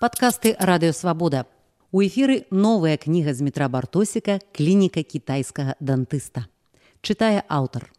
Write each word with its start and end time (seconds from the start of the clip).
Падкасты 0.00 0.56
радыёвабода. 0.56 1.44
У 1.92 2.00
эфіры 2.00 2.46
новая 2.50 2.96
кніга 2.96 3.34
з 3.36 3.44
метра 3.44 3.68
бартосіка 3.68 4.38
клініка 4.56 5.02
кітайскага 5.04 5.76
дантыста. 5.76 6.48
Чытае 7.04 7.44
аўтар. 7.52 7.92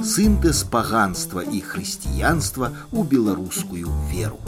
Сінтэз 0.00 0.64
паганства 0.72 1.44
і 1.44 1.60
хрысціянства 1.60 2.72
ў 2.96 3.04
беларускую 3.04 3.92
веру. 4.08 4.40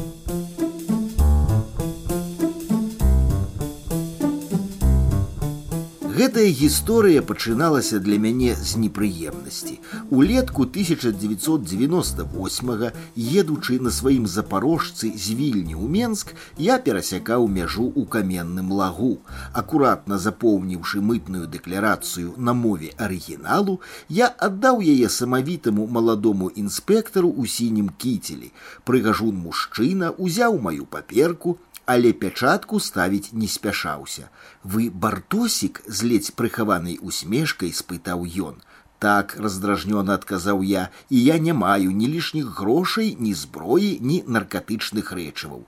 Гэтая 6.18 6.50
гісторыя 6.50 7.22
пачыналася 7.22 8.00
для 8.00 8.18
мяне 8.18 8.56
з 8.56 8.78
непрыемнасці. 8.82 9.80
Улетку 10.10 10.64
1998 10.64 12.92
едучы 13.16 13.80
на 13.80 13.92
сваім 13.92 14.28
запарожцы 14.28 15.14
з 15.16 15.34
вільні 15.38 15.76
ў 15.78 15.88
Менск, 15.96 16.34
я 16.58 16.80
перасякаў 16.80 17.48
мяжу 17.48 17.94
ў 17.94 18.06
каменным 18.06 18.72
лагу. 18.72 19.20
Акуратна 19.54 20.18
запоўніўшы 20.18 21.02
мытную 21.02 21.48
дэкларацыю 21.48 22.34
на 22.38 22.54
мове 22.54 22.94
арыгіналу, 22.98 23.80
я 24.10 24.28
аддаў 24.28 24.82
яе 24.82 25.10
самавітаму 25.10 25.88
маладому 25.88 26.50
інспектару 26.50 27.30
ў 27.30 27.48
сінім 27.48 27.90
кіцелі. 27.98 28.52
Прыгажун 28.84 29.36
мужчына 29.36 30.12
узяў 30.18 30.60
маю 30.60 30.86
паперку, 30.86 31.58
але 31.89 32.13
пячатку 32.13 32.79
ставіць 32.85 33.33
не 33.33 33.49
спяшаўся. 33.49 34.29
Вы 34.63 34.91
бартосік 34.93 35.81
з 35.89 36.09
ледзь 36.09 36.35
прыхаванай 36.37 36.99
усмешкай 37.01 37.73
спытаў 37.73 38.27
ён. 38.49 38.59
Так 38.99 39.37
раздражнёна 39.41 40.19
адказаў 40.19 40.61
я, 40.69 40.89
і 41.09 41.23
я 41.25 41.39
не 41.39 41.55
маю 41.55 41.95
ні 42.01 42.09
лішніх 42.15 42.51
грошай, 42.59 43.17
ні 43.19 43.33
зброі, 43.33 43.93
ні 44.03 44.19
наркатычных 44.37 45.13
рэчываў. 45.17 45.63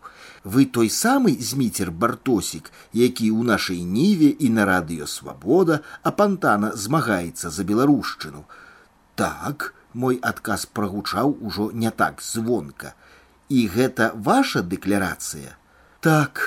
Вы 0.45 0.67
той 0.67 0.91
самы 0.91 1.33
зміцер 1.51 1.89
бартосік, 2.05 2.69
які 2.93 3.31
ў 3.31 3.47
нашай 3.53 3.81
ніве 3.81 4.29
і 4.29 4.51
на 4.57 4.67
радыё 4.69 5.07
свабода 5.07 5.81
апантана 6.03 6.75
змагаецца 6.75 7.55
за 7.55 7.65
беларушчыну. 7.65 8.45
Так, 9.15 9.73
мой 9.95 10.21
адказ 10.21 10.67
прагучаў 10.67 11.33
ужо 11.41 11.71
не 11.73 11.91
так 11.91 12.21
звонка. 12.21 12.93
І 13.49 13.65
гэта 13.73 14.13
ваша 14.15 14.61
дэкларацыя. 14.61 15.57
Так, 16.00 16.42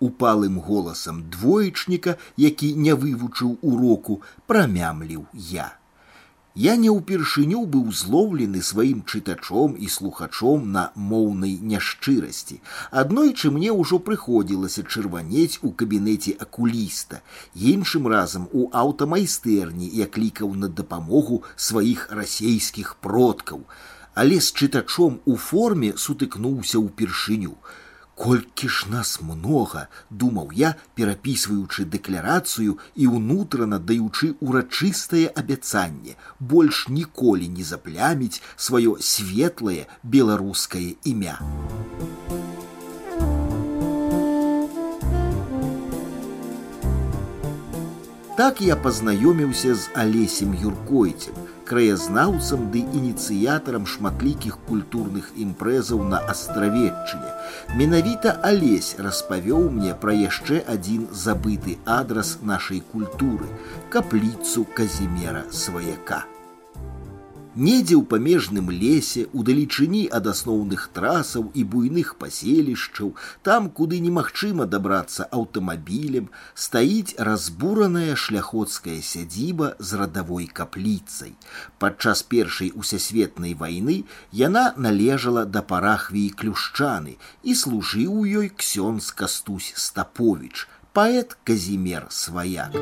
упалым 0.00 0.60
голасам 0.60 1.24
двоечніка, 1.30 2.16
які 2.36 2.74
не 2.74 2.94
вывучыў 2.94 3.58
уроку, 3.62 4.22
прамямліў 4.46 5.26
я. 5.34 5.72
Я 6.56 6.74
не 6.80 6.88
ўпершыню 6.88 7.58
быў 7.72 7.88
злоўлены 7.92 8.62
сваім 8.64 9.02
чытачом 9.04 9.74
і 9.76 9.88
слухачом 9.92 10.70
на 10.72 10.84
моўнай 10.96 11.58
няшчырасці. 11.72 12.56
Аднойчы 13.02 13.50
мне 13.52 13.74
ўжо 13.76 13.98
прыходзілася 14.06 14.86
чырванець 14.88 15.60
у 15.60 15.72
кабінеце 15.82 16.32
акуліста. 16.40 17.20
Іншым 17.72 18.08
разам 18.08 18.48
у 18.56 18.70
аўтамайстэрні 18.72 19.90
я 20.00 20.08
клікаў 20.08 20.56
на 20.56 20.72
дапамогу 20.80 21.42
сваіх 21.56 22.08
расейскіх 22.08 22.96
продкаў. 23.04 23.68
Але 24.14 24.40
з 24.40 24.56
чытачом 24.56 25.20
у 25.26 25.36
форме 25.36 25.92
сутыкнуўся 25.92 26.80
ўпершыню. 26.80 27.52
Колькі 28.16 28.68
ж 28.72 28.88
нас 28.88 29.20
много, 29.20 29.82
думаў 30.08 30.52
я, 30.56 30.70
перапісваючы 30.96 31.84
дэкларацыю 31.84 32.78
і 32.96 33.08
ўнутрана 33.12 33.76
даючы 33.76 34.32
урачыстае 34.40 35.28
абяцанне, 35.36 36.16
больш 36.40 36.86
ніколі 36.88 37.48
не 37.58 37.64
запляміць 37.72 38.40
сваё 38.56 38.96
светлае 39.00 39.84
беларускае 40.02 40.96
імя. 41.04 41.36
Так 48.40 48.60
я 48.60 48.76
пазнаёміўся 48.76 49.74
з 49.74 49.92
алесем 49.92 50.56
юркойцем, 50.56 51.36
краязнаўцам 51.70 52.68
ды 52.74 52.82
ініцыятарам 53.00 53.86
шматлікіх 53.94 54.58
культурных 54.68 55.32
імпрэзаў 55.46 56.04
на 56.12 56.22
астравеччыне. 56.34 57.32
Менавіта 57.80 58.36
алесь 58.50 58.94
распавёў 58.98 59.68
мне 59.78 59.96
пра 60.06 60.14
яшчэ 60.20 60.62
адзін 60.76 61.08
забыты 61.24 61.78
адрас 61.98 62.38
нашай 62.42 62.82
культуры 62.94 63.50
капліцу 63.90 64.66
казімера 64.78 65.44
сваяка. 65.50 66.24
Недзе 67.56 67.96
ў 67.96 68.04
памежным 68.04 68.66
лесе, 68.68 69.22
у 69.32 69.40
далечыні 69.40 70.02
ад 70.16 70.26
асноўных 70.28 70.82
трасаў 70.92 71.46
і 71.56 71.62
буйных 71.64 72.10
паселішчаў, 72.20 73.14
там, 73.48 73.70
куды 73.78 74.00
немагчыма 74.04 74.66
дабрацца 74.68 75.24
аўтамабілем, 75.38 76.28
стаіць 76.52 77.16
разбураная 77.16 78.12
шляходская 78.12 78.98
сядзіба 79.00 79.72
з 79.80 80.00
радавой 80.02 80.50
капліцай. 80.52 81.32
Падчас 81.80 82.20
першай 82.34 82.74
усясветнай 82.76 83.56
вайны 83.56 84.04
яна 84.36 84.66
належала 84.76 85.48
да 85.48 85.64
парахвіі 85.64 86.36
клюшчаны 86.36 87.16
і 87.42 87.56
служыў 87.56 88.20
у 88.20 88.28
ёй 88.44 88.52
ксёнз 88.52 89.08
кастусь 89.16 89.72
стапович, 89.88 90.68
паэт 90.92 91.40
казімер 91.40 92.12
сваяк. 92.12 92.76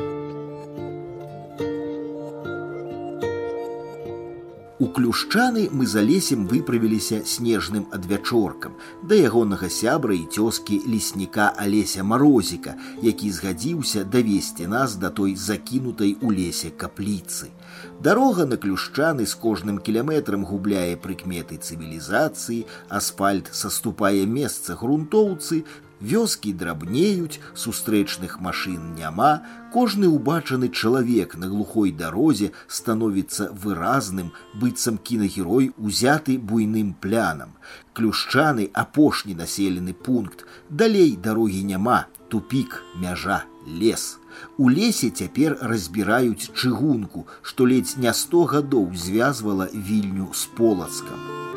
У 4.80 4.86
клюшчаны 4.88 5.68
мы 5.70 5.84
за 5.86 6.00
лесем 6.00 6.46
выправіліся 6.48 7.16
снежным 7.28 7.82
адвячоркам 7.92 8.78
да 9.10 9.18
ягонага 9.20 9.68
сябра 9.68 10.14
і 10.16 10.24
цёскі 10.24 10.78
лесніка 10.88 11.48
алеся 11.64 12.00
марозіка, 12.12 12.72
які 13.04 13.28
згадзіўся 13.28 14.04
давесці 14.14 14.70
нас 14.72 14.96
да 14.96 15.10
той 15.10 15.36
закінутай 15.36 16.16
у 16.22 16.32
лесе 16.32 16.72
капліцы. 16.72 17.52
Дарога 18.00 18.48
на 18.48 18.56
клюшчаны 18.56 19.28
з 19.28 19.36
кожным 19.36 19.84
кіляметрам 19.84 20.48
губляе 20.48 20.96
прыкметы 20.96 21.60
цывілізацыі, 21.60 22.64
асфальт 22.88 23.52
саступае 23.52 24.24
месца 24.24 24.80
грунтоўцы, 24.80 25.64
вёскі 26.01 26.53
драбнеюць, 26.53 27.39
сустрэчных 27.55 28.39
машын 28.39 28.95
няма, 28.95 29.43
кожны 29.73 30.07
ўбачаны 30.11 30.69
чалавек 30.69 31.35
на 31.35 31.47
глухой 31.47 31.91
дарозе 31.91 32.51
становіцца 32.67 33.49
выразным, 33.51 34.31
быццам 34.53 34.97
кінагерой 34.97 35.71
узяты 35.77 36.37
буйным 36.37 36.93
плянам. 36.93 37.55
Клюшчаны 37.93 38.69
апошні 38.73 39.35
населены 39.35 39.93
пункт, 39.93 40.45
далей 40.69 41.15
дарогі 41.15 41.63
няма, 41.63 42.05
тупик, 42.29 42.83
мяжа, 42.95 43.43
лес. 43.65 44.19
У 44.57 44.69
лесе 44.69 45.09
цяпер 45.09 45.57
разбіраюць 45.61 46.51
чыгунку, 46.51 47.25
што 47.41 47.65
ледзь 47.65 47.95
не 47.97 48.13
сто 48.13 48.43
гадоў 48.43 48.91
звязвала 48.93 49.69
вільню 49.71 50.31
з 50.33 50.45
полацкам. 50.59 51.48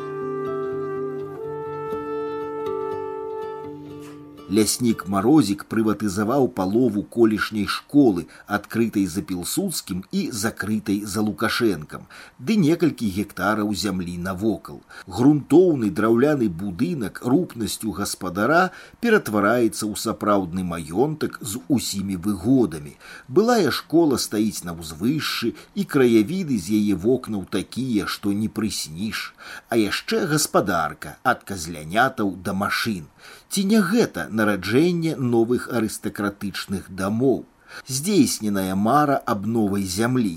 ляснік 4.52 5.04
марозік 5.12 5.64
прыватызаваў 5.72 6.48
палову 6.58 7.02
колішняй 7.16 7.66
школы 7.68 8.24
адкрытай 8.58 9.04
за 9.14 9.22
пілсудскім 9.30 10.00
і 10.20 10.22
закрытай 10.42 11.02
за 11.14 11.24
лукашэнкам 11.26 12.06
ды 12.38 12.56
некалькі 12.62 13.10
гектараў 13.16 13.74
зямлі 13.82 14.16
навокал 14.28 14.80
грунтоўны 15.18 15.90
драўляны 15.98 16.48
будынак 16.62 17.20
рупнасцю 17.32 17.92
гаспадара 17.98 18.62
ператвараецца 19.04 19.84
ў 19.84 19.94
сапраўдны 20.04 20.64
маёнтак 20.70 21.36
з 21.52 21.60
усімі 21.68 22.16
выгодамі 22.28 22.96
былая 23.28 23.74
школа 23.80 24.16
стаіць 24.24 24.64
на 24.64 24.72
ўзвышшы 24.78 25.52
і 25.74 25.84
краявіды 25.96 26.56
з 26.56 26.80
яе 26.80 26.96
вокнаў 27.04 27.44
такія 27.58 28.08
што 28.16 28.32
не 28.32 28.48
прысніш 28.48 29.28
а 29.68 29.76
яшчэ 29.76 30.24
гаспадарка 30.32 31.18
ад 31.34 31.44
казлянятаў 31.52 32.32
да 32.48 32.56
машин 32.64 33.12
Ці 33.53 33.61
не 33.69 33.79
гэта 33.85 34.21
нараджэнне 34.37 35.11
новых 35.31 35.65
арыстакратычных 35.79 36.85
дамоў? 37.01 37.43
Здзейсненая 37.85 38.73
мара 38.85 39.17
аб 39.33 39.45
новай 39.55 39.83
зямлі. 39.95 40.33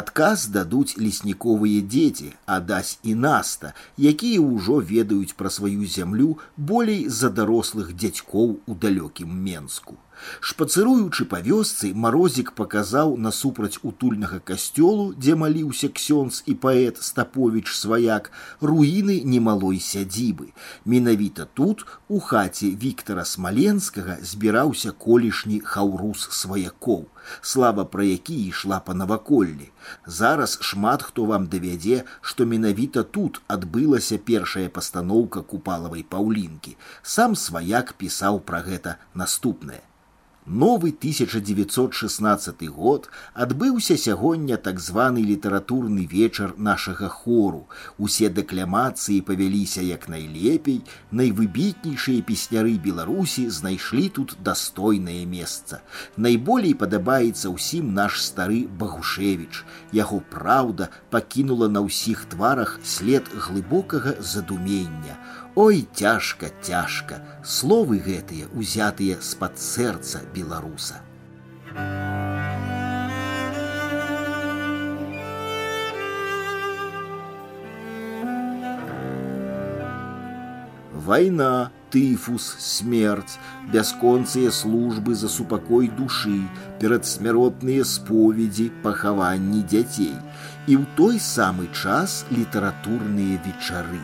Адказ 0.00 0.44
дадуць 0.56 0.94
лесніковыя 0.98 1.80
дзеці 1.94 2.30
адась 2.58 2.92
і 3.02 3.14
наста 3.24 3.72
якія 4.12 4.44
ўжо 4.44 4.78
ведаюць 4.92 5.34
пра 5.40 5.50
сваю 5.56 5.90
зямлю 5.96 6.28
болей 6.70 7.02
за 7.20 7.32
дарослых 7.40 7.90
дзядзькоў 7.94 8.54
у 8.66 8.78
далёкім 8.86 9.34
менску 9.50 9.98
Шпацыруючы 10.40 11.24
па 11.30 11.40
вёсцы 11.44 11.92
марозік 11.94 12.52
паказаў 12.58 13.16
насупраць 13.16 13.80
утульнага 13.82 14.40
касцёлу, 14.50 15.12
дзе 15.16 15.34
маліўся 15.42 15.88
ксёнз 15.88 16.42
і 16.46 16.54
паэт 16.64 17.02
Стаповіч 17.02 17.66
сваяк, 17.74 18.30
руіны 18.60 19.20
немалой 19.24 19.80
сядзібы. 19.80 20.52
Менавіта 20.84 21.46
тут, 21.54 21.86
у 22.08 22.20
хаце 22.20 22.70
Віктора 22.84 23.24
Смаленскага 23.24 24.18
збіраўся 24.22 24.92
колішні 24.92 25.60
хаўрус 25.64 26.28
сваякоў, 26.30 27.06
слава 27.42 27.84
пра 27.84 28.04
які 28.04 28.36
ішла 28.46 28.80
па 28.80 28.94
наваколлі. 28.94 29.70
Зараз 30.06 30.58
шмат 30.60 31.02
хто 31.02 31.24
вам 31.24 31.46
давядзе, 31.46 32.04
што 32.20 32.46
менавіта 32.46 33.02
тут 33.02 33.42
адбылася 33.48 34.18
першая 34.18 34.68
пастаноўка 34.68 35.42
купалавай 35.42 36.02
паўлінкі. 36.02 36.76
Сам 37.02 37.36
сваяк 37.36 37.94
пісаў 38.00 38.40
пра 38.40 38.60
гэта 38.66 38.98
наступнае. 39.14 39.80
Новы 40.49 40.89
1916 40.89 42.67
год 42.69 43.09
адбыўся 43.33 43.97
сягоння 43.97 44.57
так 44.57 44.79
званы 44.79 45.23
літаратурны 45.25 46.05
вечар 46.05 46.53
нашага 46.57 47.09
хору. 47.09 47.65
Усе 47.97 48.29
дэкламацыі 48.29 49.25
павяліся 49.25 49.81
як 49.81 50.05
найлепей, 50.07 50.83
найвыбітнейшыя 51.09 52.21
песняры 52.21 52.77
Беларусі 52.77 53.49
знайшлі 53.49 54.05
тут 54.09 54.37
дастойнае 54.45 55.25
месца. 55.25 55.81
Найболей 56.15 56.77
падабаецца 56.77 57.49
ўсім 57.49 57.97
наш 57.97 58.21
стары 58.21 58.69
Багушевіч. 58.69 59.65
Яго 59.97 60.21
праўда 60.29 60.93
пакінула 61.09 61.73
на 61.73 61.81
ўсіх 61.81 62.29
тварах 62.29 62.77
след 62.85 63.25
глыбокага 63.33 64.13
задумення. 64.21 65.17
Ой, 65.56 65.88
цяжка, 65.92 66.46
цяжка, 66.62 67.18
словы 67.42 67.98
гэтыя 67.98 68.46
узятыя 68.54 69.18
з-пад 69.18 69.58
сэрца 69.58 70.22
беларуса. 70.30 71.02
Вайна, 80.94 81.72
тыфус, 81.90 82.46
смерць, 82.62 83.34
бясконцыя 83.72 84.52
службы 84.54 85.16
за 85.18 85.28
супакой 85.28 85.90
душы, 85.90 86.46
перадсмяротныя 86.78 87.82
споведзі, 87.82 88.70
пахаванні 88.86 89.66
дзяцей. 89.66 90.14
І 90.70 90.78
ў 90.78 90.86
той 90.94 91.18
самы 91.18 91.66
час 91.74 92.22
літаратурныя 92.30 93.42
вечары. 93.42 93.98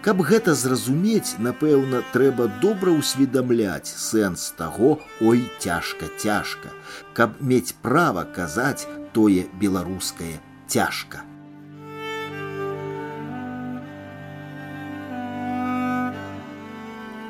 Каб 0.00 0.22
гэта 0.24 0.54
зразумець, 0.56 1.36
напэўна, 1.44 2.00
трэба 2.14 2.46
добра 2.62 2.92
ўсведамляць 2.96 3.84
сэнс 3.84 4.56
таго, 4.56 4.96
ой 5.20 5.44
цяжка, 5.60 6.08
цяжка, 6.16 6.72
каб 7.12 7.36
мець 7.44 7.76
права 7.84 8.24
казаць 8.24 8.88
тое 9.12 9.44
беларускае 9.60 10.40
цяжка. 10.72 11.20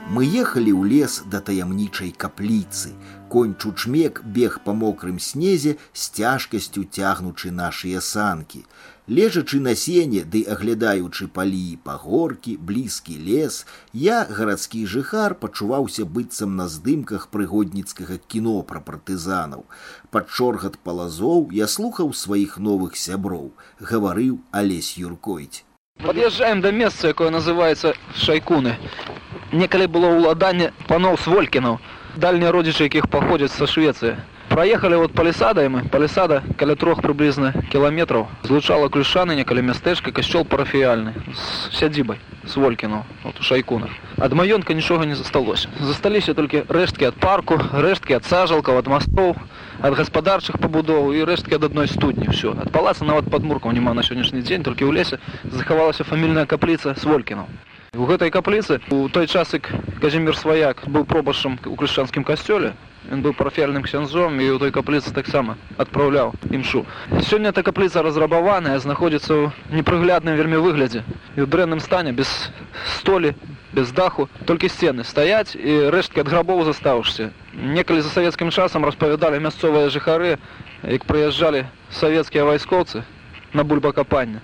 Мы 0.09 0.21
ехалі 0.29 0.69
ў 0.69 0.83
лес 0.85 1.13
да 1.33 1.39
таямнічай 1.41 2.11
капліцы. 2.13 2.93
Конь 3.27 3.55
чучмек 3.57 4.21
бег 4.21 4.59
па 4.63 4.75
мокрым 4.77 5.17
снезе 5.17 5.71
з 5.93 6.03
цяжкасцю 6.19 6.83
цягнучы 6.85 7.49
нашыя 7.49 8.01
санкі. 8.05 8.61
Лежачы 9.07 9.59
на 9.59 9.73
сене 9.73 10.21
ды 10.21 10.43
аглядаючы 10.45 11.25
палі 11.33 11.61
і 11.73 11.75
пагоркі, 11.89 12.53
блізкі 12.57 13.17
лес, 13.17 13.65
я, 13.93 14.21
гарадскі 14.29 14.85
жыхар, 14.85 15.33
пачуваўся 15.41 16.05
быццам 16.05 16.55
на 16.55 16.69
здымках 16.69 17.27
прыгодніцкага 17.33 18.21
кіно 18.29 18.61
пра 18.61 18.85
партызанаў. 18.85 19.65
Пад 20.13 20.29
чоргат 20.29 20.77
палазоў 20.85 21.49
я 21.49 21.65
слухаў 21.65 22.13
сваіх 22.13 22.59
новых 22.61 22.93
сяброў, 22.93 23.51
гаварыў 23.81 24.37
Алесь 24.51 24.97
Юркойць. 25.01 25.65
Пад'язджаем 26.05 26.61
да 26.61 26.69
месца, 26.71 27.09
якое 27.09 27.33
называецца 27.33 27.97
шайкуны 28.13 28.77
некалі 29.51 29.87
было 29.87 30.13
ўладанне 30.15 30.71
паноў 30.87 31.17
сволькінаў 31.25 31.79
дальнія 32.15 32.51
родзічы 32.55 32.87
якіх 32.89 33.11
паходзяць 33.11 33.53
са 33.55 33.67
швецыі 33.67 34.15
праехалі 34.49 34.95
вот 34.95 35.11
палісадай 35.11 35.67
мы 35.69 35.83
палісада 35.89 36.43
каля 36.57 36.75
трох 36.75 37.01
прыблізна 37.01 37.51
кіламетраў 37.71 38.27
злучала 38.43 38.87
клюшаны 38.89 39.35
некалі 39.35 39.65
мястэчка 39.67 40.13
касцёл 40.15 40.45
парафіяльны 40.45 41.11
з 41.33 41.75
сядзібай 41.75 42.21
сволькіну 42.47 43.03
вот 43.23 43.39
у 43.39 43.43
шайкунах 43.43 43.89
ад 44.17 44.31
маёнтка 44.31 44.73
нічога 44.73 45.05
не 45.05 45.15
засталося 45.15 45.67
засталіся 45.81 46.33
толькі 46.33 46.63
рэшткі 46.69 47.09
ад 47.11 47.19
парку 47.19 47.57
рэшткі 47.57 48.15
ад 48.21 48.25
сажалкаў 48.31 48.79
ад 48.79 48.87
мастоў 48.87 49.35
ад 49.81 49.93
гаспадарчых 49.99 50.61
пабудоў 50.61 51.11
і 51.13 51.25
рэшткі 51.27 51.59
ад 51.59 51.67
адной 51.71 51.91
студні 51.91 52.31
ўсё 52.31 52.55
ад 52.55 52.71
палаца 52.71 53.03
нават 53.03 53.27
падмуркаў 53.33 53.75
няма 53.75 53.93
на 53.93 54.07
сённяшні 54.07 54.45
дзень 54.45 54.63
толькі 54.63 54.85
ў 54.85 54.93
лесе 54.93 55.17
захавалася 55.43 56.07
фамільная 56.07 56.45
капліца 56.45 56.95
сволькінаў 56.95 57.49
У 57.95 58.05
гэтай 58.09 58.27
капліцы 58.27 58.81
у 58.91 59.07
той 59.07 59.27
час 59.27 59.53
як 59.55 59.71
казімир 60.03 60.35
сваяк 60.35 60.83
быў 60.87 61.05
пробашам 61.07 61.55
у 61.65 61.75
крышчанскім 61.79 62.27
касцёле 62.27 62.73
ён 63.11 63.21
быў 63.21 63.33
парафельным 63.37 63.85
ксяндзом 63.85 64.35
і 64.41 64.45
ў 64.51 64.59
той 64.59 64.71
капліцы 64.75 65.13
таксама 65.15 65.55
адпраўляў 65.77 66.33
імшу 66.51 66.83
сёння 67.29 67.53
эта 67.53 67.63
капліца 67.63 68.03
разрабаваная 68.03 68.75
знаходзіцца 68.83 69.31
ў 69.31 69.79
непрыглядным 69.79 70.35
вельмі 70.35 70.59
выглядзе 70.59 71.05
і 71.37 71.45
ў 71.45 71.47
дрэнным 71.47 71.79
стане 71.79 72.11
без 72.11 72.51
столі 72.97 73.31
без 73.71 73.91
даху 73.91 74.27
толькі 74.49 74.71
сцены 74.73 75.07
стаяць 75.07 75.55
і 75.55 75.89
рэшткі 75.95 76.25
ад 76.25 76.31
грабоў 76.33 76.65
застаўшся 76.65 77.29
некалі 77.53 78.01
за 78.01 78.09
савецкім 78.09 78.51
часам 78.51 78.83
распавядалі 78.89 79.39
мясцовыя 79.39 79.93
жыхары 79.93 80.35
як 80.83 81.05
прыязджалі 81.05 81.63
савецкія 82.01 82.43
вайскоўцы 82.49 83.05
на 83.53 83.63
бульбакапання 83.63 84.41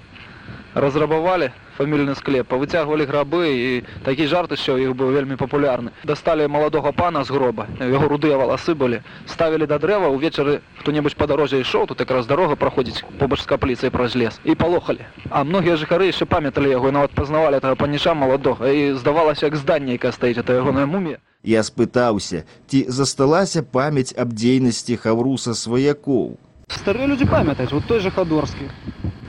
разрабавалі 0.76 1.52
фамільны 1.78 2.16
склеп 2.16 2.48
павыцягвалі 2.52 3.06
грабы 3.10 3.42
і 3.50 3.70
такі 4.06 4.28
жарт 4.28 4.54
що 4.60 4.78
іх 4.78 4.94
быў 4.94 5.16
вельмі 5.16 5.36
папулярны 5.40 5.92
дасталі 6.04 6.48
маладога 6.48 6.92
пана 6.92 7.24
з 7.24 7.32
гроба 7.32 7.68
яго 7.80 8.08
рудыя 8.12 8.38
валасы 8.38 8.76
былі 8.76 9.02
ставілі 9.26 9.66
да 9.66 9.80
дрэва 9.80 10.12
ўвечары 10.14 10.60
хто-небудзь 10.82 11.18
па 11.18 11.28
дарозе 11.32 11.62
ішоў 11.64 11.88
тут 11.88 12.04
якраз 12.06 12.28
дарога 12.28 12.56
праходзіць 12.56 13.04
побач 13.18 13.42
з 13.42 13.50
капліцай 13.50 13.90
праз 13.90 14.16
лес 14.16 14.40
і 14.44 14.56
палохалі 14.56 15.08
а 15.30 15.44
многія 15.44 15.80
жыхары 15.80 16.12
яшчэ 16.12 16.30
памяталі 16.30 16.70
яго 16.70 16.92
нават 16.92 17.16
пазнавалі 17.18 17.58
этого 17.58 17.76
паніша 17.76 18.14
маладога 18.14 18.70
і 18.70 18.94
здавалася 18.94 19.48
як 19.48 19.56
зданне 19.56 19.98
яка 19.98 20.12
стаіць 20.12 20.38
это 20.38 20.54
ягоная 20.54 20.86
мумія 20.86 21.18
я 21.44 21.64
спытаўся 21.66 22.46
ці 22.68 22.86
засталася 22.88 23.64
памяць 23.64 24.14
аб 24.14 24.38
дзейнасці 24.38 25.02
хавруса 25.02 25.58
сваякоў 25.58 26.38
старыя 26.70 27.08
людзі 27.08 27.26
памятаюць 27.26 27.72
вот 27.72 27.88
той 27.88 28.00
же 28.00 28.12
хадорскі 28.12 28.70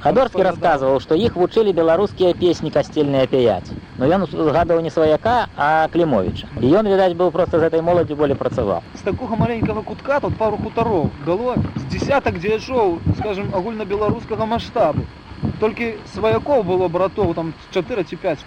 Хадорскі 0.06 0.42
расказваў, 0.42 0.98
што 0.98 1.14
іх 1.14 1.36
вучылі 1.38 1.70
беларускія 1.72 2.34
песні 2.34 2.72
касцельныя 2.74 3.28
пяяць. 3.30 3.70
Но 3.98 4.08
ён 4.10 4.26
згадаў 4.26 4.80
не 4.82 4.90
сваяка, 4.90 5.46
а 5.54 5.86
клімовіча. 5.94 6.48
І 6.58 6.72
ён, 6.74 6.90
відаць, 6.90 7.14
быў 7.14 7.30
проста 7.30 7.60
з 7.60 7.68
гэтай 7.68 7.84
моладзі 7.86 8.18
болей 8.18 8.34
працаваў. 8.34 8.82
З 8.98 9.06
такога 9.06 9.38
маленькага 9.38 9.82
кутка 9.86 10.18
тут 10.18 10.34
пару 10.40 10.58
хутароў 10.58 11.06
было 11.26 11.54
з 11.76 11.84
десятак 11.94 12.40
дзеячоў, 12.42 12.98
скажем, 13.20 13.54
агульнабеларускага 13.54 14.46
маштабу. 14.46 15.06
Толькі 15.62 15.94
сваякоў 16.14 16.66
было 16.66 16.88
братоў 16.88 17.34
там 17.38 17.54
4 17.70 18.02
ці 18.02 18.16
5. 18.16 18.42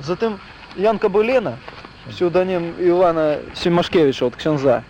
Затым 0.00 0.40
Янка 0.76 1.08
Былена, 1.12 1.58
псеўданем 2.08 2.72
Івана 2.80 3.36
Семашкевіча 3.54 4.32
от 4.32 4.36
ксяндза. 4.36 4.80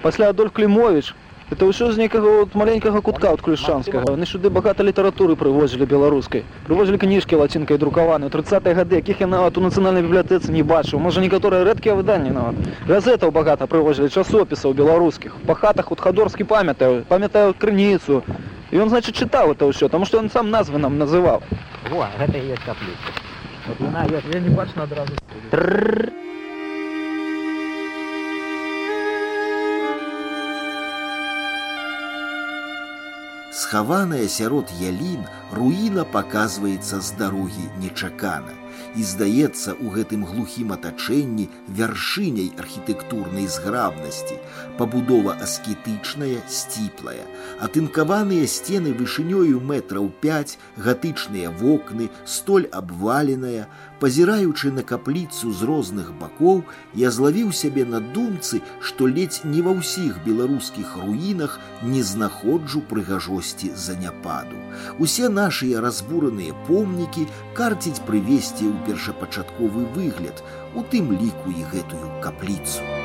Пасля 0.00 0.32
Адольф 0.32 0.52
Клімович, 0.52 1.14
Это 1.54 1.68
ўсё 1.68 1.92
з 1.92 2.00
нейкага 2.00 2.42
от 2.42 2.54
маленькага 2.56 3.00
кутка 3.04 3.28
от 3.30 3.42
клюшанскага 3.44 4.16
яны 4.16 4.24
сюды 4.24 4.48
багата 4.48 4.82
літаратуры 4.82 5.36
прывозілі 5.36 5.84
беларускай 5.84 6.42
прывозілі 6.64 6.96
кніжкі 6.98 7.36
лацінкай 7.36 7.76
друкаваны 7.76 8.30
30 8.32 8.64
гады 8.64 8.96
якіх 8.96 9.20
я 9.20 9.28
нават 9.28 9.60
у 9.60 9.62
нацыянальнай 9.62 10.02
бібліятэцы 10.02 10.48
не 10.50 10.64
бачыў 10.64 11.04
можа 11.04 11.20
некаторыя 11.20 11.68
рэдкія 11.68 11.94
выданні 12.00 12.32
нават 12.32 12.56
газетаў 12.88 13.30
багата 13.30 13.68
прывозілі 13.68 14.08
часопісаў 14.08 14.72
беларускіх 14.72 15.36
па 15.46 15.54
хатах 15.54 15.92
от 15.92 16.00
хадорскі 16.00 16.48
памятаю 16.48 17.04
памятаю 17.12 17.52
крыніцу 17.52 18.24
і 18.72 18.80
ён 18.80 18.88
значит 18.88 19.14
чытаў 19.14 19.52
это 19.52 19.68
ўсё 19.68 19.92
таму 19.92 20.08
што 20.08 20.24
ён 20.24 20.32
сам 20.32 20.48
назвы 20.48 20.80
нам 20.80 20.96
называў 20.96 21.44
гэта 21.92 22.40
есть 22.40 22.64
каплі 22.64 22.96
не 24.40 24.50
бачна 24.50 24.88
адразу 24.88 25.12
Схаваная 33.59 34.27
сярод 34.31 34.71
ялін 34.79 35.25
руіна 35.51 36.03
паказваецца 36.05 37.01
з 37.01 37.13
дарогі 37.19 37.65
нечакана. 37.81 38.53
І 38.95 39.03
здаецца 39.03 39.75
у 39.85 39.91
гэтым 39.93 40.23
глухім 40.25 40.71
атачэнні 40.73 41.45
вяршыняй 41.77 42.53
архітэктурнай 42.63 43.45
зграбнасці 43.45 44.39
пабудова 44.79 45.35
аскетычная 45.45 46.41
сціплая. 46.47 47.25
Атынкаваныя 47.59 48.47
сцены 48.47 48.93
вышынёю 48.93 49.59
метраў 49.59 50.09
5 50.23 50.57
гатычныя 50.77 51.51
вокны 51.51 52.09
столь 52.25 52.69
абваленая. 52.71 53.67
Пазіраючы 53.99 54.71
на 54.71 54.81
капліцу 54.81 55.51
з 55.51 55.67
розных 55.67 56.13
бакоў 56.15 56.63
я 56.95 57.11
злавіў 57.11 57.51
сябе 57.51 57.83
на 57.83 57.99
думцы 57.99 58.61
што 58.79 59.11
ледзь 59.11 59.43
не 59.43 59.61
ва 59.65 59.75
ўсіх 59.75 60.23
беларускіх 60.23 60.95
руінах 61.03 61.59
не 61.83 61.99
знаходжу 61.99 62.79
прыгажосці 62.87 63.75
заняпаду 63.75 64.55
усе 64.99 65.29
нашыя 65.38 65.80
разбураныя 65.84 66.54
помнікі 66.66 67.26
карціць 67.54 68.02
прывесці 68.08 68.66
ў 68.66 68.74
першапачатковы 68.88 69.86
выгляд, 69.94 70.42
у 70.74 70.82
тым 70.82 71.14
ліку 71.14 71.54
і 71.54 71.62
гэтую 71.70 72.06
капліцу. 72.24 72.97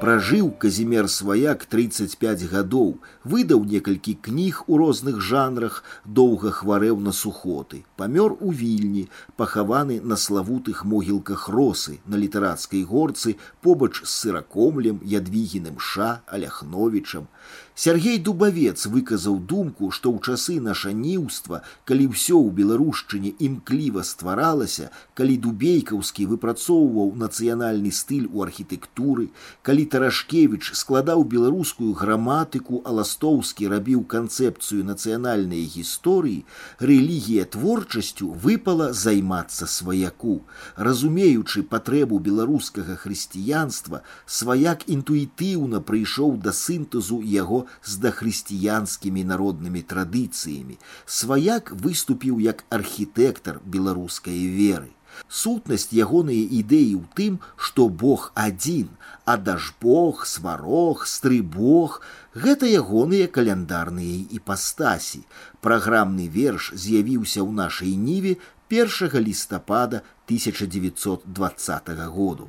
Пражыў 0.00 0.50
казімер 0.62 1.06
сваяк 1.08 1.62
35 1.72 2.42
гадоў, 2.50 2.90
выдаў 3.24 3.62
некалькі 3.64 4.12
кніг 4.26 4.58
у 4.66 4.76
розных 4.76 5.22
жанрах, 5.28 5.78
доўга 6.04 6.52
хварэў 6.58 7.00
на 7.00 7.14
сухоты, 7.16 7.80
памёр 7.96 8.36
у 8.40 8.52
вільні, 8.52 9.08
пахаваны 9.40 9.96
на 10.04 10.20
славутых 10.20 10.84
могілках 10.84 11.48
росы 11.48 11.96
на 12.04 12.20
літарацкай 12.20 12.84
горцы 12.84 13.36
побач 13.62 13.94
з 14.04 14.12
сыракомлем 14.12 15.00
ядвігіным 15.00 15.80
ша 15.80 16.20
аляхновічам, 16.26 17.32
Сергей 17.78 18.16
Дубавец 18.18 18.86
выказаў 18.86 19.36
думку, 19.38 19.90
што 19.92 20.08
ў 20.08 20.24
часы 20.24 20.54
нашаніўства, 20.64 21.60
калі 21.84 22.06
ўсё 22.08 22.40
ў 22.40 22.48
беларушчыне 22.56 23.32
імкліва 23.36 24.00
стваралася, 24.00 24.88
калі 25.12 25.36
дубейкаўскі 25.44 26.24
выпрацоўваў 26.30 27.12
нацыянальны 27.20 27.92
стыль 27.92 28.32
у 28.32 28.40
архітэктуры, 28.46 29.28
калі 29.60 29.84
Тарашкевіч 29.91 30.71
складаў 30.79 31.25
беларускую 31.27 31.91
граматыку, 32.01 32.79
а 32.87 32.93
ластоўскі 32.95 33.67
рабіў 33.73 34.05
канцэпцыю 34.13 34.85
нацыянальнай 34.87 35.65
гісторыі, 35.73 36.45
рэлігія 36.79 37.43
творчасцю 37.55 38.29
выпала 38.45 38.87
займацца 38.95 39.67
сваяку. 39.67 40.37
Разумеючы 40.77 41.63
патрэбу 41.73 42.21
беларускага 42.29 42.95
хрысціянства, 43.03 43.99
сваяк 44.37 44.87
інтуітыўна 44.87 45.83
прыйшоў 45.91 46.39
да 46.47 46.55
сінтэзу 46.55 47.19
яго 47.35 47.65
з 47.83 47.99
дахрысціянскімі 48.07 49.27
народнымі 49.27 49.83
традыцыямі. 49.91 50.79
Сваяк 51.19 51.75
выступіў 51.75 52.39
як 52.39 52.63
архітэктар 52.79 53.59
беларускай 53.67 54.47
веры. 54.55 54.95
Сутнасць 55.27 55.91
ягоныя 55.95 56.43
ідэі 56.59 56.93
ў 56.99 57.03
тым, 57.17 57.33
што 57.55 57.87
Бог 57.89 58.31
адзін, 58.35 58.89
а 59.25 59.37
дажбог, 59.37 60.25
сварог, 60.25 61.07
стрыбог, 61.07 62.01
гэта 62.35 62.67
ягоныя 62.67 63.27
каляндарныя 63.27 64.27
іпастасі. 64.37 65.25
Праграмны 65.61 66.27
верш 66.27 66.71
з'явіўся 66.75 67.41
ў 67.41 67.51
нашай 67.51 67.93
ніве 67.95 68.37
1 68.69 69.19
лістапада 69.27 70.03
1920 70.29 72.07
году. 72.07 72.47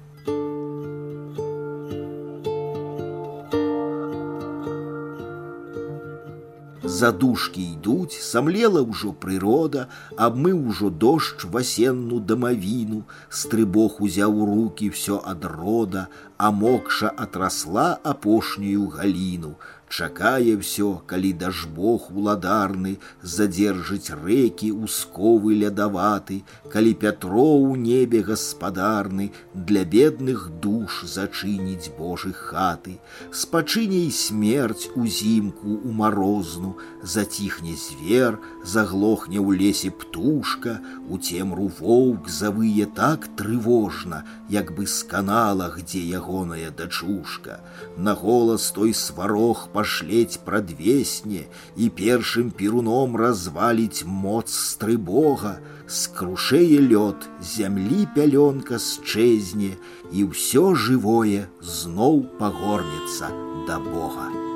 задушкі 7.02 7.64
ідуць, 7.74 8.20
самлела 8.22 8.82
ўжо 8.82 9.14
прырода, 9.14 9.88
абмыў 10.16 10.60
ужо 10.74 10.90
дождж 10.90 11.46
васенну 11.52 12.20
дамавіну, 12.20 13.04
стрыбог 13.30 14.02
узяў 14.02 14.38
у 14.44 14.46
руки 14.52 14.90
все 14.90 15.22
ад 15.24 15.46
рода, 15.46 16.08
а 16.38 16.52
мокша 16.52 17.10
атрасла 17.10 17.98
апошнюю 18.04 18.88
галіну, 18.88 19.56
чакае 19.92 20.58
все, 20.58 21.02
калі 21.08 21.32
дажбог 21.34 22.12
уладарны 22.12 22.98
задзержыць 23.22 24.12
рэкі 24.12 24.72
усковы 24.72 25.56
лядаваты, 25.64 26.44
калі 26.74 26.94
пятро 27.04 27.48
ў 27.64 27.80
небе 27.80 28.22
гаспадарны 28.28 29.32
для 29.54 29.84
бедных 29.86 30.50
душ 30.64 31.04
зачыніць 31.08 31.92
божых 31.98 32.36
хаты, 32.52 32.98
спачыне 33.32 34.04
і 34.08 34.12
смерць 34.12 34.92
узімку 34.96 35.80
у 35.80 35.92
марозну, 35.92 36.76
заціхне 37.04 37.76
звер, 37.80 38.40
заглохне 38.64 39.40
ў 39.40 39.56
лесе 39.56 39.92
птушка, 39.92 40.80
у 41.10 41.18
цемру 41.18 41.72
воўк 41.80 42.28
завые 42.28 42.86
так 42.86 43.28
трывожна, 43.40 44.24
як 44.50 44.76
бы 44.76 44.86
з 44.86 45.04
канала, 45.04 45.72
где 45.78 46.04
ягоная 46.04 46.72
дачушка, 46.72 47.62
на 47.96 48.14
голас 48.14 48.72
той 48.72 48.94
сварог 48.94 49.70
па 49.78 49.81
пашлець 49.82 50.40
прадвесне 50.48 51.46
і 51.76 51.90
першым 52.02 52.52
перуном 52.62 53.18
разваліць 53.22 54.06
моц 54.06 54.50
стрыбога, 54.54 55.58
скрушее 55.88 56.82
лёд, 56.92 57.30
зямлі 57.54 58.06
пялёнка 58.18 58.82
счэзне, 58.82 59.74
і 60.12 60.28
ўсё 60.34 60.76
жывое 60.76 61.48
зноў 61.62 62.22
пагорнецца 62.42 63.34
да 63.68 63.80
Бога. 63.80 64.51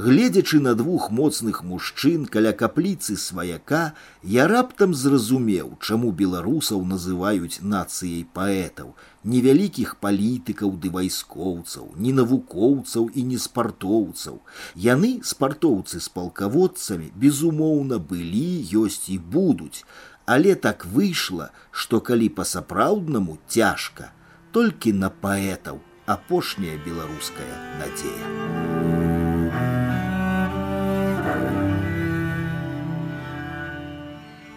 Гледзячы 0.00 0.60
на 0.60 0.74
двух 0.74 1.10
моцных 1.10 1.62
мужчын 1.64 2.26
каля 2.26 2.52
капліцы 2.52 3.16
сваяка, 3.16 3.94
я 4.22 4.46
раптам 4.46 4.94
зразумеў, 4.94 5.78
чаму 5.80 6.12
беларусаў 6.12 6.84
называюць 6.84 7.62
нацыяй 7.62 8.26
паэтаў, 8.36 8.92
невялікіх 9.24 9.96
палітыкаў 9.96 10.76
ды 10.76 10.92
вайскоўцаў, 10.92 11.88
ні 11.96 12.12
навукоўцаў 12.12 13.08
і 13.14 13.24
не 13.32 13.38
спартоўцаў. 13.38 14.42
Яны 14.74 15.20
спартоўцы 15.24 16.00
з 16.00 16.08
палкаводцамі, 16.12 17.10
безумоўна, 17.16 17.98
былі, 17.98 18.62
ёсць 18.84 19.08
і 19.08 19.18
будуць. 19.18 19.84
Але 20.26 20.54
так 20.54 20.84
выйшла, 20.84 21.50
што 21.70 22.00
калі 22.00 22.28
па-сапраўднаму 22.28 23.38
цяжка, 23.48 24.12
толькі 24.52 24.92
на 24.92 25.08
паэтаў 25.08 25.80
апошняя 26.06 26.78
беларуская 26.84 27.54
надзея. 27.80 28.69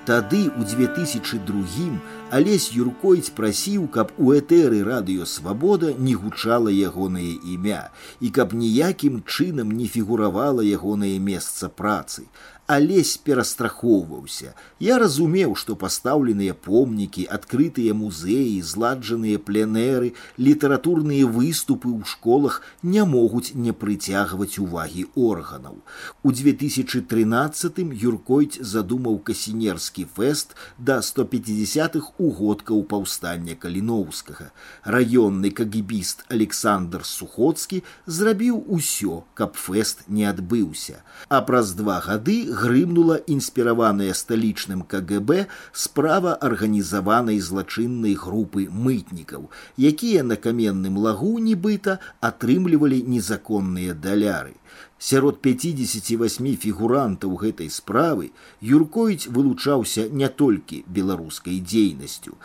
Тады 0.09 0.49
у 0.57 0.63
2002 0.65 1.99
Алесь 2.31 2.71
Юркоіць 2.73 3.29
прасіў, 3.37 3.85
каб 3.93 4.09
у 4.17 4.31
этэры 4.33 4.79
радыёвабода 4.81 5.93
не 5.97 6.15
гучала 6.17 6.73
ягонае 6.73 7.37
імя 7.45 7.89
і 8.19 8.31
каб 8.33 8.55
ніякім 8.57 9.21
чынам 9.25 9.69
не 9.69 9.85
фігуравала 9.85 10.65
ягонае 10.65 11.19
месца 11.19 11.69
працы, 11.69 12.25
алесь 12.69 13.17
перастрахоўваўся. 13.17 14.53
Я 14.77 14.99
разумеў, 15.01 15.55
што 15.57 15.73
пастаўленыя 15.75 16.53
помнікі, 16.53 17.23
адкрытыя 17.25 17.95
музеі, 17.97 18.61
зладжаныя 18.61 19.41
пленэры, 19.41 20.11
літаратурныя 20.37 21.25
выступы 21.25 21.89
ў 21.89 22.05
школах 22.05 22.61
не 22.83 23.01
могуць 23.13 23.57
не 23.57 23.73
прыцягваць 23.73 24.61
увагі 24.61 25.07
органаў. 25.17 25.79
У 26.21 26.29
2013 26.29 27.81
Юркойць 28.03 28.61
задумаў 28.61 29.17
касінерскі 29.31 30.05
фэст 30.05 30.53
да 30.77 30.99
150-х 31.01 32.13
угодкаў 32.21 32.85
паўстання 32.93 33.57
каліноўскага. 33.57 34.51
Раённы 34.85 35.49
кагібіст 35.49 36.29
Александр 36.29 37.01
Сухоцкі 37.01 37.81
зрабіў 38.05 38.61
усё, 38.69 39.25
каб 39.33 39.57
фэст 39.57 40.05
не 40.05 40.29
адбыўся. 40.29 41.01
А 41.33 41.41
праз 41.41 41.73
два 41.73 41.97
гады 42.05 42.39
грымнула 42.61 43.15
інспіраваная 43.33 44.13
сталічным 44.19 44.83
КГБ 44.91 45.45
справа 45.83 46.33
арганізаванай 46.49 47.39
злачыннай 47.47 48.15
групы 48.23 48.67
мытнікаў, 48.87 49.49
якія 49.77 50.23
на 50.23 50.37
каменным 50.45 51.01
лагу 51.05 51.33
нібыта 51.49 51.99
атрымлівалі 52.29 53.01
незаконныя 53.15 53.97
даляры. 54.07 54.55
Сярод 54.99 55.41
58 55.41 56.49
фігурантаў 56.63 57.35
гэтай 57.43 57.69
справы 57.71 58.31
Юркоіць 58.61 59.31
вылучаўся 59.31 60.09
не 60.11 60.27
толькі 60.27 60.83
беларускай 60.87 61.61
дзейнасцю, 61.63 62.35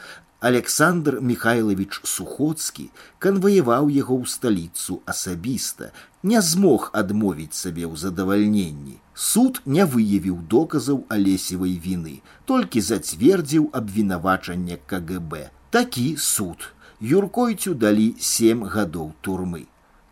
Александр 0.44 1.20
Михайлович 1.24 2.02
Сухоцкі 2.04 2.90
канваяваў 3.18 3.88
яго 3.88 4.20
ў 4.20 4.28
сталіцу 4.28 5.00
асабіста, 5.08 5.88
не 6.22 6.40
змог 6.40 6.90
адмовіць 6.92 7.54
сабе 7.58 7.84
ў 7.86 7.96
задавальненні. 7.96 8.96
Суд 9.14 9.60
не 9.66 9.84
выявіў 9.84 10.38
доказаў 10.54 11.04
алесевай 11.16 11.76
віны, 11.86 12.14
толькі 12.44 12.80
зацвердзіў 12.80 13.68
абвінавачанне 13.72 14.78
КГБ. 14.86 15.50
Такі 15.70 16.16
суд. 16.16 16.72
Юркойцю 17.00 17.74
далі 17.74 18.14
сем 18.18 18.64
гадоў 18.64 19.12
турмы. 19.20 19.66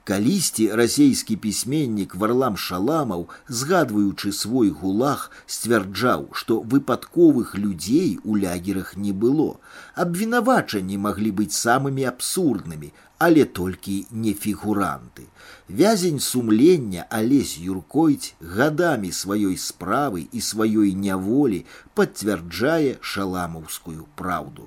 Калісьці 0.07 0.65
расійскі 0.75 1.37
пісьменнік 1.37 2.15
варлам 2.19 2.57
шаламаў, 2.59 3.29
згадваючы 3.47 4.33
свой 4.35 4.71
гулах, 4.71 5.31
сцвярджаў, 5.47 6.27
што 6.33 6.59
выпадковых 6.59 7.55
людзей 7.55 8.19
у 8.25 8.35
лягерах 8.35 8.97
не 8.97 9.13
было. 9.13 9.63
Абвінавачанні 9.95 10.99
маглі 10.99 11.31
быць 11.31 11.55
самымі 11.55 12.11
абсурднымі, 12.11 12.91
але 13.23 13.45
толькі 13.45 14.07
не 14.11 14.35
фігуранты. 14.35 15.31
Вязень 15.69 16.19
сумлення 16.19 17.07
Алесь 17.09 17.55
Юркойць 17.59 18.35
гадамі 18.43 19.15
сваёй 19.15 19.55
справы 19.55 20.27
і 20.33 20.43
сваёй 20.43 20.99
няволі 20.99 21.65
пацвярджае 21.95 22.99
шаламаўскую 23.01 24.11
праўду. 24.19 24.67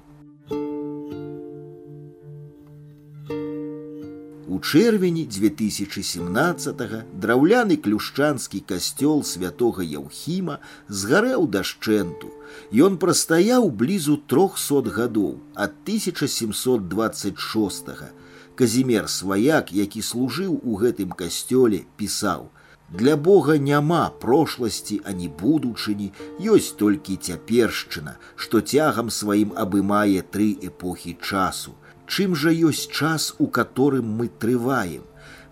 У 4.49 4.59
чэрвені 4.59 5.25
2017 5.25 6.77
драўляны 7.17 7.77
клюшчанскі 7.81 8.61
касцёл 8.69 9.25
святого 9.25 9.81
Яўхіма 9.81 10.61
згарэў 10.87 11.49
дашчэнту. 11.49 12.29
Ён 12.69 13.01
прастаяў 13.01 13.73
блізу 13.73 14.21
трохсот 14.29 14.93
гадоў 14.93 15.41
ад 15.55 15.73
1726. 15.89 17.89
Казімер 18.55 19.09
сваяк, 19.09 19.73
які 19.73 20.01
служыў 20.05 20.61
у 20.61 20.77
гэтым 20.77 21.09
касцёле, 21.09 21.89
пісаў: 21.97 22.53
Для 22.93 23.17
Бога 23.17 23.57
няма 23.57 24.13
прошласці, 24.21 25.01
ані 25.09 25.33
будучыні, 25.41 26.13
ёсць 26.37 26.77
толькі 26.77 27.17
цяпершчына, 27.17 28.21
што 28.35 28.61
цягам 28.61 29.09
сваім 29.09 29.57
абымае 29.57 30.21
тры 30.21 30.53
эпохі 30.69 31.17
часу 31.17 31.73
чым 32.09 32.35
жа 32.35 32.51
ёсць 32.51 32.87
час, 32.87 33.35
у 33.39 33.47
которым 33.47 34.11
мы 34.19 34.27
трываем. 34.27 35.03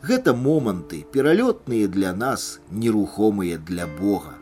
Гэта 0.03 0.33
моманты, 0.33 1.05
пералётныя 1.11 1.87
для 1.87 2.13
нас, 2.13 2.59
нерухомыя 2.69 3.57
для 3.57 3.87
Бога. 3.87 4.35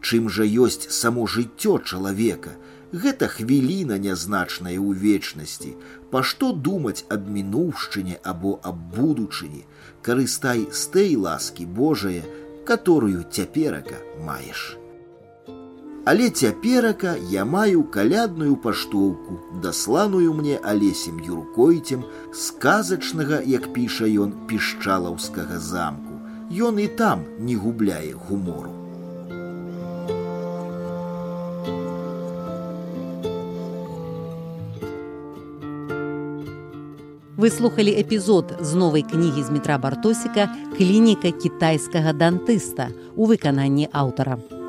Чым 0.00 0.28
жа 0.28 0.44
ёсць 0.44 0.90
само 0.90 1.26
жыццё 1.26 1.78
чалавека, 1.78 2.56
Гэта 2.92 3.26
хвіліна 3.28 3.98
нязначная 3.98 4.78
ў 4.78 4.94
вечнасці. 4.94 5.74
Па 6.10 6.22
што 6.22 6.52
думаць 6.54 7.04
аб 7.10 7.26
мінуўшчыне 7.36 8.22
або 8.22 8.56
аб 8.62 8.78
будучыні, 8.94 9.66
карыстай 10.06 10.66
з 10.70 10.86
той 10.94 11.16
ласкі 11.26 11.66
Божае, 11.66 12.22
которую 12.64 13.26
цяперака 13.26 13.98
маеш. 14.22 14.78
Але 16.03 16.29
цяперака 16.29 17.15
я 17.29 17.45
маю 17.45 17.83
калядную 17.83 18.55
паштоўку, 18.55 19.39
дасланую 19.61 20.33
мне 20.33 20.57
алесем 20.57 21.19
юркойцем 21.21 22.05
сказачнага, 22.33 23.41
як 23.45 23.69
піша 23.73 24.09
ён 24.09 24.33
пішчалаўскага 24.49 25.59
замку. 25.61 26.17
Ён 26.49 26.79
і 26.81 26.87
там 26.87 27.21
не 27.39 27.55
губляе 27.55 28.13
гумору. 28.17 28.73
Вы 37.37 37.49
слухали 37.49 37.89
эпізод 37.89 38.57
з 38.61 38.73
новай 38.73 39.01
кнігі 39.01 39.43
з 39.43 39.49
метра 39.49 39.77
бартосіка 39.77 40.49
клініка 40.77 41.31
кітайскага 41.31 42.13
дантыста 42.13 42.89
у 43.15 43.25
выкананні 43.25 43.87
аўтара. 43.93 44.60